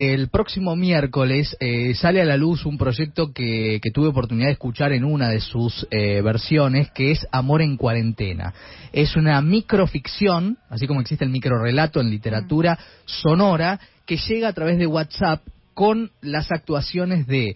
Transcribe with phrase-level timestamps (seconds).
[0.00, 4.54] El próximo miércoles eh, sale a la luz un proyecto que, que, tuve oportunidad de
[4.54, 8.54] escuchar en una de sus eh, versiones, que es Amor en Cuarentena.
[8.94, 14.78] Es una microficción, así como existe el microrelato en literatura sonora, que llega a través
[14.78, 15.42] de WhatsApp
[15.74, 17.54] con las actuaciones de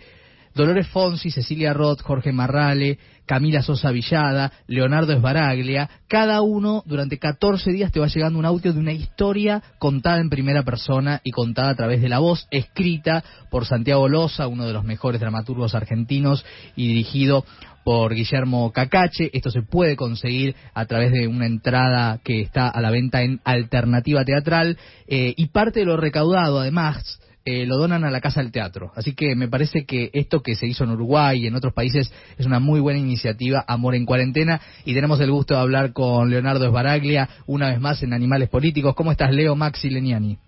[0.54, 7.72] Dolores Fonsi, Cecilia Roth, Jorge Marrale, Camila Sosa Villada, Leonardo Esbaraglia, cada uno durante 14
[7.72, 11.70] días te va llegando un audio de una historia contada en primera persona y contada
[11.70, 16.44] a través de la voz, escrita por Santiago Loza, uno de los mejores dramaturgos argentinos,
[16.76, 17.44] y dirigido
[17.84, 19.30] por Guillermo Cacache.
[19.32, 23.40] Esto se puede conseguir a través de una entrada que está a la venta en
[23.44, 28.40] Alternativa Teatral eh, y parte de lo recaudado, además, eh, lo donan a la Casa
[28.40, 28.90] del Teatro.
[28.94, 32.10] Así que me parece que esto que se hizo en Uruguay y en otros países
[32.38, 36.30] es una muy buena iniciativa, Amor en Cuarentena, y tenemos el gusto de hablar con
[36.30, 38.94] Leonardo Esbaraglia una vez más en Animales Políticos.
[38.94, 40.38] ¿Cómo estás, Leo Maxi Leniani?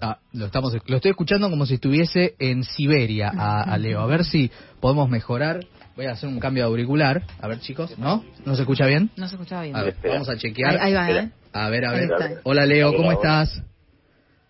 [0.00, 4.00] Ah, lo, estamos, lo estoy escuchando como si estuviese en Siberia a, Leo.
[4.00, 5.64] A ver si podemos mejorar.
[5.96, 7.22] Voy a hacer un cambio de auricular.
[7.40, 8.24] A ver, chicos, ¿no?
[8.44, 9.10] ¿No se escucha bien?
[9.16, 9.74] No se escucha bien.
[9.74, 10.78] A ver, vamos a chequear.
[10.80, 11.30] Ahí, va, ¿eh?
[11.52, 12.10] A ver, a ver.
[12.44, 13.60] Hola, Leo, ¿cómo estás?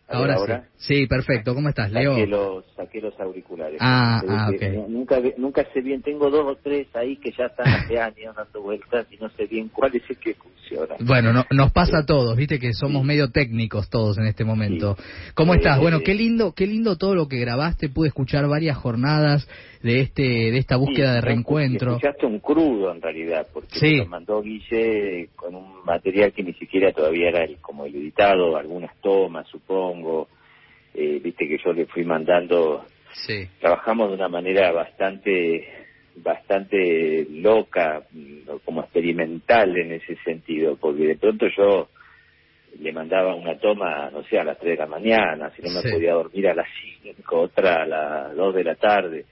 [0.09, 0.69] Ahora, sí.
[0.79, 1.55] Sí, perfecto.
[1.55, 2.13] ¿Cómo estás, Leo?
[2.13, 3.79] Saqué los, saqué los auriculares.
[3.81, 4.89] Ah, ah ok.
[4.89, 6.03] Nunca, nunca sé bien.
[6.03, 9.47] Tengo dos o tres ahí que ya están hace años dando vueltas y no sé
[9.47, 10.95] bien cuál es el que funciona.
[11.01, 14.97] Bueno, no, nos pasa a todos, viste que somos medio técnicos todos en este momento.
[15.35, 15.81] ¿Cómo estás?
[15.81, 17.89] Bueno, qué lindo, qué lindo todo lo que grabaste.
[17.89, 19.49] Pude escuchar varias jornadas
[19.83, 21.97] de este de esta búsqueda de reencuentro.
[21.97, 23.97] Escuchaste un crudo en realidad, porque sí.
[23.97, 28.57] lo mandó Guille con un material que ni siquiera todavía era el, como el editado,
[28.57, 29.98] algunas tomas, supongo.
[30.95, 32.85] Eh, viste que yo le fui mandando.
[33.13, 33.49] Sí.
[33.61, 35.67] Trabajamos de una manera bastante
[36.23, 38.03] bastante loca,
[38.65, 41.89] como experimental en ese sentido, porque de pronto yo
[42.81, 45.91] le mandaba una toma, no sé, a las 3 de la mañana, si no me
[45.91, 46.69] podía dormir a las
[47.03, 49.25] 5, otra a las 2 de la tarde.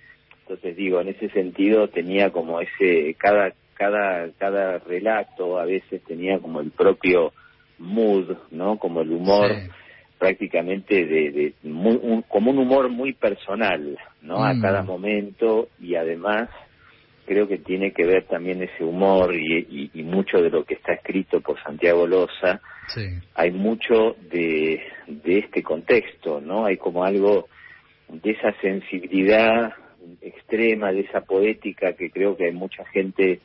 [0.42, 6.38] Entonces digo, en ese sentido tenía como ese, cada, cada, cada relato a veces tenía
[6.38, 7.32] como el propio
[7.78, 8.78] mood, ¿no?
[8.78, 9.50] Como el humor
[10.18, 14.44] prácticamente de, de muy, un, como un humor muy personal, ¿no?
[14.44, 14.62] A mm.
[14.62, 16.48] cada momento y además
[17.26, 20.92] creo que tiene que ver también ese humor y, y, mucho de lo que está
[20.92, 22.60] escrito por Santiago Loza.
[22.88, 23.02] Sí.
[23.34, 26.66] Hay mucho de, de este contexto, ¿no?
[26.66, 27.48] Hay como algo
[28.08, 29.74] de esa sensibilidad
[30.20, 33.40] extrema, de esa poética que creo que hay mucha gente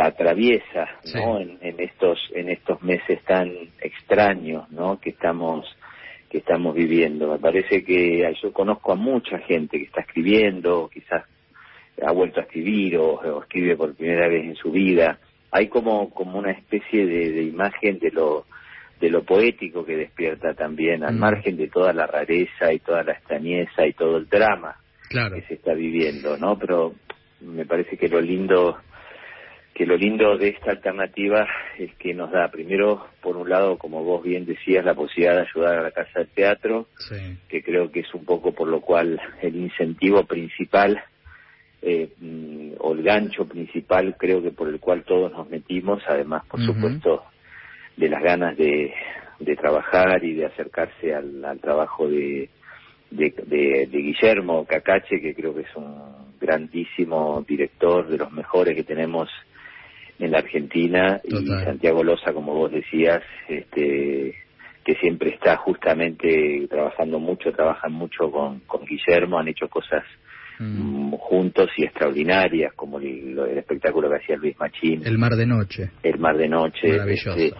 [0.00, 1.38] la atraviesa, ¿no?
[1.40, 3.52] En, estos en estos meses tan
[3.82, 4.98] extraños, ¿no?
[4.98, 5.66] Que estamos
[6.30, 7.30] que estamos viviendo.
[7.30, 11.24] Me parece que yo conozco a mucha gente que está escribiendo, quizás
[12.02, 15.18] ha vuelto a escribir o, escribe por primera vez en su vida.
[15.50, 18.46] Hay como como una especie de, imagen de lo
[19.00, 21.18] de lo poético que despierta también, al mm.
[21.18, 24.76] margen de toda la rareza y toda la extrañeza y todo el drama
[25.10, 26.58] que se está viviendo, ¿no?
[26.58, 26.94] Pero
[27.40, 28.78] me parece que lo lindo
[29.74, 31.46] que lo lindo de esta alternativa
[31.78, 35.48] es que nos da primero por un lado como vos bien decías la posibilidad de
[35.48, 36.86] ayudar a la casa del teatro
[37.48, 41.02] que creo que es un poco por lo cual el incentivo principal
[41.82, 46.44] eh, mm, o el gancho principal creo que por el cual todos nos metimos además
[46.46, 47.24] por supuesto
[47.96, 48.92] de las ganas de,
[49.38, 52.50] de trabajar y de acercarse al trabajo de
[53.10, 59.28] de, Guillermo Cacache, que creo que es un grandísimo director, de los mejores que tenemos
[60.20, 64.34] en la Argentina, y Santiago Loza, como vos decías, este,
[64.84, 70.04] que siempre está justamente trabajando mucho, trabajan mucho con, con Guillermo, han hecho cosas
[70.58, 71.12] mm.
[71.14, 75.02] juntos y extraordinarias, como el, espectáculo que hacía Luis Machín.
[75.04, 75.90] El Mar de Noche.
[76.02, 76.88] El Mar de Noche.
[76.88, 77.30] Maravilloso.
[77.36, 77.56] Este,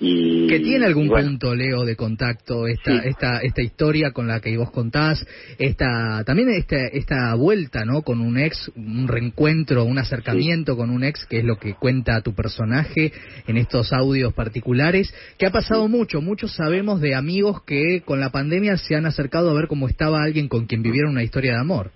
[0.00, 4.70] que tiene algún punto, Leo, de contacto esta, esta, esta historia con la que vos
[4.70, 5.26] contás,
[5.58, 8.00] esta, también esta, esta vuelta, ¿no?
[8.00, 12.22] Con un ex, un reencuentro, un acercamiento con un ex, que es lo que cuenta
[12.22, 13.12] tu personaje
[13.46, 18.30] en estos audios particulares, que ha pasado mucho, muchos sabemos de amigos que con la
[18.30, 21.60] pandemia se han acercado a ver cómo estaba alguien con quien vivieron una historia de
[21.60, 21.90] amor.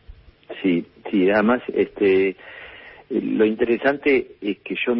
[0.62, 2.36] Sí, sí, además, este,
[3.10, 4.94] lo interesante es que yo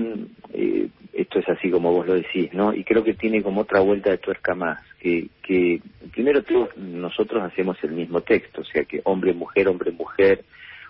[0.53, 2.75] eh, esto es así como vos lo decís, ¿no?
[2.75, 5.81] Y creo que tiene como otra vuelta de tuerca más, que, que
[6.13, 10.45] primero todos nosotros hacemos el mismo texto, o sea que hombre, mujer, hombre, mujer,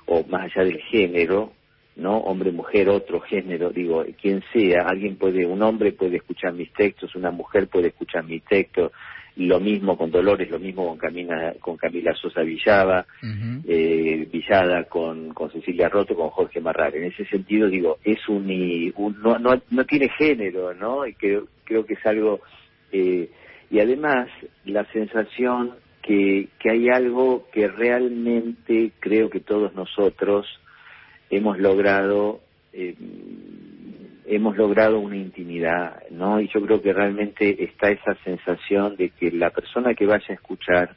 [0.06, 1.52] o más allá del género,
[1.96, 2.18] ¿no?
[2.18, 7.14] Hombre, mujer, otro género, digo, quien sea, alguien puede, un hombre puede escuchar mis textos,
[7.14, 8.92] una mujer puede escuchar mis textos,
[9.36, 13.04] lo mismo con Dolores, lo mismo con Camila, con Camila Sosa Villada,
[13.66, 16.94] eh, Villada con, con Cecilia Roto, con Jorge Marrar.
[16.94, 18.46] En ese sentido, digo, es un,
[19.20, 21.04] no, no, no tiene género, ¿no?
[21.06, 22.40] Y creo, creo que es algo
[22.92, 23.28] eh,
[23.70, 24.28] y además
[24.64, 30.46] la sensación que, que hay algo que realmente creo que todos nosotros
[31.30, 32.40] hemos logrado
[32.72, 32.94] eh,
[34.26, 36.40] hemos logrado una intimidad, ¿no?
[36.40, 40.34] Y yo creo que realmente está esa sensación de que la persona que vaya a
[40.34, 40.96] escuchar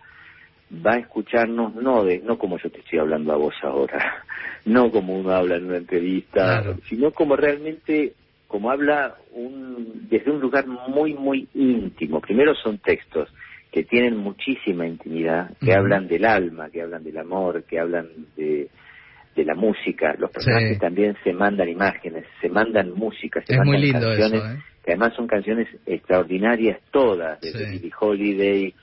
[0.86, 4.24] va a escucharnos no de no como yo te estoy hablando a vos ahora,
[4.66, 8.14] no como uno habla en una entrevista, sino como realmente
[8.48, 12.22] como habla un, desde un lugar muy muy íntimo.
[12.22, 13.30] Primero son textos
[13.72, 18.70] que tienen muchísima intimidad, que hablan del alma, que hablan del amor, que hablan de
[19.38, 20.16] de la música.
[20.18, 24.64] Los personajes también se mandan imágenes, se mandan música, se mandan canciones, ¿eh?
[24.84, 28.74] que además son canciones extraordinarias todas, de Billie Holiday.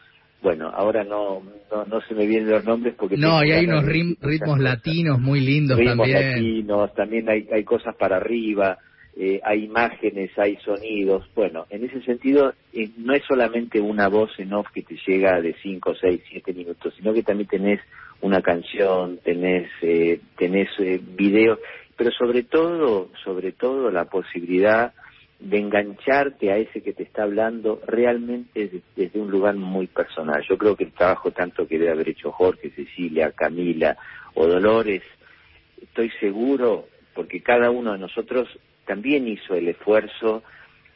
[0.40, 3.16] Bueno, ahora no, no, se me vienen los nombres porque...
[3.16, 6.34] No, y hay unos ritmos latinos muy lindos ritmos también.
[6.34, 8.78] latinos, también hay, hay cosas para arriba,
[9.16, 11.26] eh, hay imágenes, hay sonidos.
[11.34, 15.40] Bueno, en ese sentido, eh, no es solamente una voz en off que te llega
[15.40, 17.80] de 5, 6, 7 minutos, sino que también tenés
[18.20, 21.58] una canción, tenés, eh, tenés eh, videos,
[21.96, 24.92] pero sobre todo, sobre todo la posibilidad
[25.38, 30.42] de engancharte a ese que te está hablando realmente desde, un lugar muy personal.
[30.48, 33.96] Yo creo que el trabajo tanto que debe haber hecho Jorge, Cecilia, Camila
[34.34, 35.02] o Dolores,
[35.82, 38.48] estoy seguro, porque cada uno de nosotros
[38.86, 40.42] también hizo el esfuerzo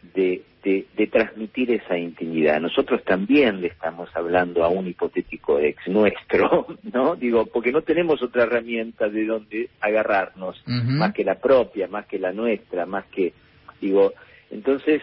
[0.03, 2.61] de, de, transmitir esa intimidad.
[2.61, 7.17] Nosotros también le estamos hablando a un hipotético ex nuestro, ¿no?
[7.17, 12.19] Digo, porque no tenemos otra herramienta de donde agarrarnos, más que la propia, más que
[12.19, 13.33] la nuestra, más que,
[13.81, 14.13] digo,
[14.51, 15.03] entonces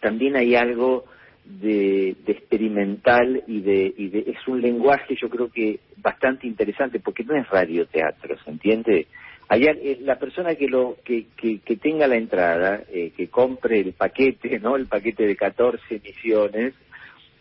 [0.00, 1.04] también hay algo
[1.44, 7.00] de, de, experimental y de, y de es un lenguaje yo creo que bastante interesante
[7.00, 9.06] porque no es radioteatro, ¿se entiende?
[9.48, 13.92] Allá, eh, la persona que lo que, que, tenga la entrada, eh, que compre el
[13.92, 14.76] paquete, ¿no?
[14.76, 16.74] El paquete de 14 emisiones,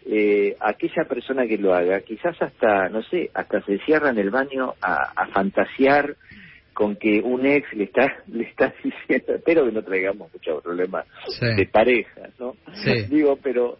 [0.05, 4.29] eh, aquella persona que lo haga, quizás hasta, no sé, hasta se cierra en el
[4.29, 6.15] baño a, a fantasear
[6.73, 11.05] con que un ex le está le está diciendo espero que no traigamos muchos problemas
[11.57, 12.55] de pareja no
[13.09, 13.77] digo pero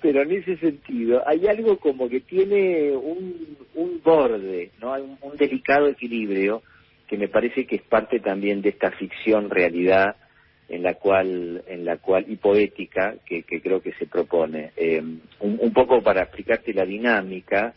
[0.00, 5.36] pero en ese sentido hay algo como que tiene un, un borde no hay un
[5.36, 6.62] delicado equilibrio
[7.12, 10.16] que me parece que es parte también de esta ficción realidad
[10.70, 14.70] en la cual en la cual y poética que, creo que se propone.
[14.78, 15.02] Eh,
[15.40, 17.74] un, poco para explicarte la dinámica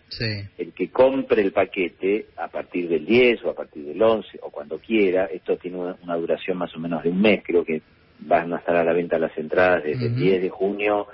[0.58, 4.50] el que compre el paquete a partir del 10 o a partir del 11 o
[4.52, 7.82] cuando quiera esto tiene una, duración más o menos de un mes creo que
[8.20, 11.08] van a estar a la venta las entradas desde el 10 de junio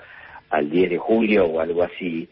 [0.48, 2.28] al 10 de julio o algo así.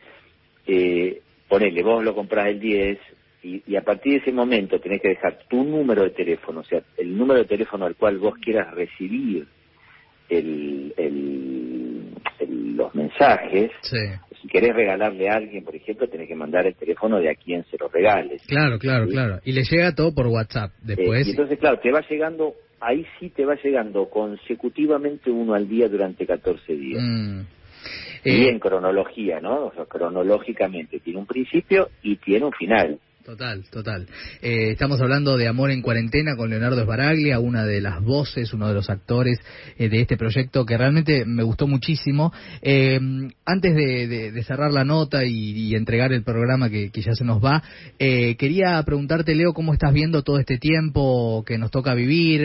[0.69, 2.97] Eh, ponele vos lo compras el 10
[3.43, 6.83] y, a partir de ese momento tenés que dejar tu número de teléfono, o sea,
[6.99, 9.47] el número de teléfono al cual vos quieras recibir
[10.29, 10.93] el,
[12.77, 13.71] los mensajes.
[14.41, 17.65] Si querés regalarle a alguien, por ejemplo, tenés que mandar el teléfono de a quien
[17.65, 18.43] se lo regales.
[18.47, 19.41] Claro, claro, claro.
[19.45, 21.27] Y le llega todo por WhatsApp después.
[21.27, 25.89] y entonces, claro, te va llegando, ahí sí te va llegando consecutivamente uno al día
[25.89, 27.03] durante 14 días.
[27.03, 27.41] Mm.
[28.25, 29.67] Y eh, en cronología, ¿no?
[29.67, 32.99] O sea, cronológicamente tiene un principio y tiene un final.
[33.25, 34.07] Total, total.
[34.41, 38.67] Eh, estamos hablando de Amor en Cuarentena con Leonardo Esbaraglia, una de las voces, uno
[38.67, 39.39] de los actores
[39.79, 42.33] eh, de este proyecto que realmente me gustó muchísimo.
[42.63, 42.99] Eh,
[43.45, 47.63] antes de, cerrar la nota y, entregar el programa que, ya se nos va,
[47.99, 52.43] quería preguntarte, Leo, cómo estás viendo todo este tiempo que nos toca vivir,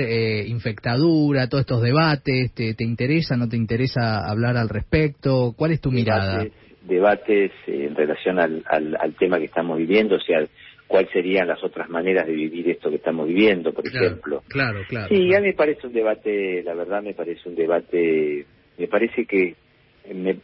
[0.47, 5.53] infectadura, todos estos debates, ¿te, interesa, no te interesa hablar al respecto?
[5.57, 6.45] ¿Cuál es tu mirada?
[6.83, 10.45] Debates en relación al, al tema que estamos viviendo, o sea,
[10.87, 14.43] cuáles serían las otras maneras de vivir esto que estamos viviendo, por ejemplo.
[14.47, 15.07] Claro, claro.
[15.07, 18.45] Sí, a mí me parece un debate, la verdad me parece un debate,
[18.77, 19.55] me parece que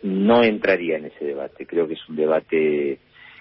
[0.03, 2.97] no entraría en ese debate, creo que es un debate,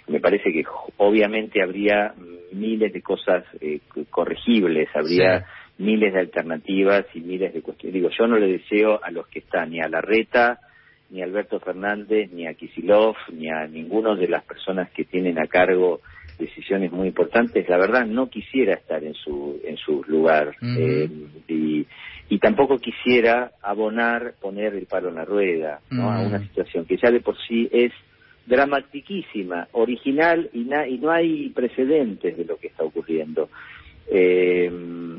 [0.08, 0.64] me parece que
[0.98, 2.14] obviamente habría
[2.52, 3.80] miles de cosas eh,
[4.10, 5.46] corregibles, habría
[5.78, 7.94] miles de alternativas y miles de cuestiones.
[7.94, 10.60] Digo, yo no le deseo a los que están ni a Larreta,
[11.08, 15.38] ni a Alberto Fernández, ni a Kisilov, ni a ninguno de las personas que tienen
[15.38, 16.00] a cargo
[16.40, 21.08] decisiones muy importantes, la verdad no quisiera estar en su, en su lugar eh,
[21.46, 21.86] y,
[22.28, 26.10] y, tampoco quisiera abonar, poner el palo en la rueda ¿no?
[26.10, 27.92] a una situación que ya de por sí es
[28.46, 33.48] dramatiquísima, original y, y no hay precedentes de lo que está ocurriendo.
[34.12, 34.70] Eh,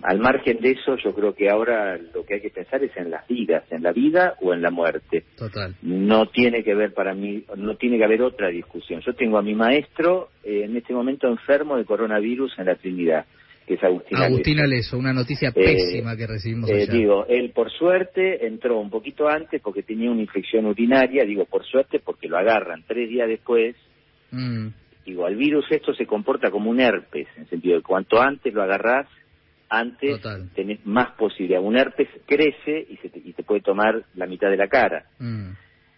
[0.03, 3.11] al margen de eso, yo creo que ahora lo que hay que pensar es en
[3.11, 5.23] las vidas, en la vida o en la muerte.
[5.37, 5.75] Total.
[5.81, 9.01] No tiene que ver para mí, no tiene que haber otra discusión.
[9.05, 13.25] Yo tengo a mi maestro eh, en este momento enfermo de coronavirus en la Trinidad,
[13.67, 17.71] que es Agustín Agustín Aleso, una noticia Eh, pésima que recibimos Eh, digo, él por
[17.71, 22.37] suerte entró un poquito antes porque tenía una infección urinaria, digo por suerte porque lo
[22.37, 23.75] agarran tres días después.
[24.31, 24.69] Mm,
[25.05, 27.20] Digo, al virus esto se comporta como un herpes,
[27.61, 29.07] sentido cuanto antes lo agarrás,
[29.69, 30.49] antes Total.
[30.53, 31.61] tenés más posibilidad.
[31.61, 35.05] Un herpes crece y, se te, y te puede tomar la mitad de la cara.
[35.19, 35.49] mm.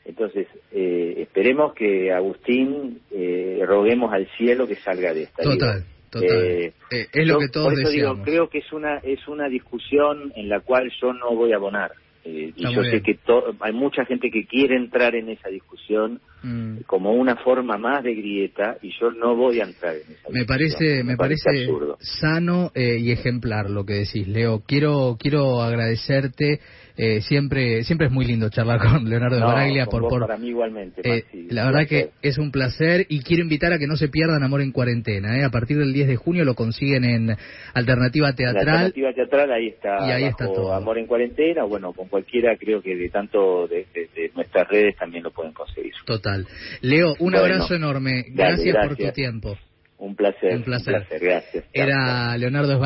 [0.05, 5.43] Entonces, eh, esperemos que Agustín, eh, roguemos al cielo que salga de esta.
[5.43, 5.87] Total, digo.
[6.09, 6.29] total.
[6.45, 8.17] Eh, Eh, es lo yo que todos por eso deseamos.
[8.17, 11.55] digo, creo que es una es una discusión en la cual yo no voy a
[11.55, 11.93] abonar.
[12.25, 16.21] Eh, y yo sé que to- hay mucha gente que quiere entrar en esa discusión
[16.41, 16.79] Mm.
[16.85, 20.33] como una forma más de grieta y yo no voy a entrar en esa discusión.
[20.33, 21.97] Me parece, me parece absurdo.
[21.99, 24.61] sano eh, y ejemplar lo que decís, Leo.
[24.65, 26.59] Quiero, quiero agradecerte.
[26.95, 30.37] Eh, siempre, siempre es muy lindo charlar con Leonardo de No, Baraglia por, por para
[30.37, 31.01] mí igualmente.
[31.03, 32.09] eh, Maxi, la verdad placer.
[32.21, 35.39] que es un placer y quiero invitar a que no se pierdan Amor en Cuarentena.
[35.39, 35.43] ¿eh?
[35.43, 37.35] A partir del 10 de junio lo consiguen en
[37.73, 38.67] Alternativa La Teatral.
[38.67, 40.73] alternativa teatral ahí está, Y ahí está todo.
[40.73, 44.95] Amor en Cuarentena, bueno, con cualquiera creo que de tanto de, de- de nuestras redes
[44.95, 45.93] también lo pueden conseguir.
[46.05, 46.45] Total.
[46.81, 48.25] Leo, un Bueno, abrazo enorme.
[48.33, 49.57] dale, Gracias, por tu tiempo.
[49.99, 50.57] Un placer.
[50.57, 51.05] Un placer.
[51.21, 51.63] gracias.
[51.71, 52.77] Era Leonardo